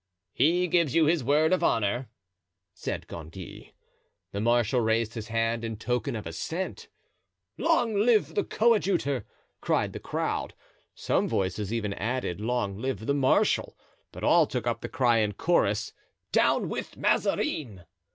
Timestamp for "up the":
14.65-14.89